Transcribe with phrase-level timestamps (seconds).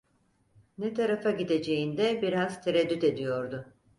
[0.77, 3.65] Ne tarafa gideceğinde biraz tereddüt ediyordu.